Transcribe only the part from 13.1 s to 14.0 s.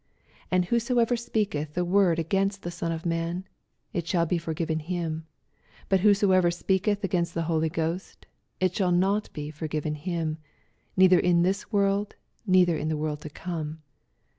to come.